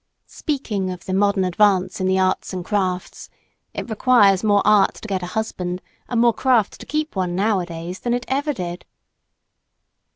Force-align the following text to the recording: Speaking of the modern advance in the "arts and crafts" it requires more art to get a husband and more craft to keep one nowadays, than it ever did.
Speaking 0.25 0.89
of 0.89 1.05
the 1.05 1.13
modern 1.13 1.43
advance 1.43 1.99
in 2.01 2.07
the 2.07 2.17
"arts 2.17 2.53
and 2.53 2.65
crafts" 2.65 3.29
it 3.71 3.87
requires 3.87 4.43
more 4.43 4.63
art 4.65 4.95
to 4.95 5.07
get 5.07 5.21
a 5.21 5.27
husband 5.37 5.79
and 6.09 6.19
more 6.19 6.33
craft 6.33 6.79
to 6.79 6.87
keep 6.87 7.15
one 7.15 7.35
nowadays, 7.35 7.99
than 7.99 8.15
it 8.15 8.25
ever 8.27 8.51
did. 8.51 8.83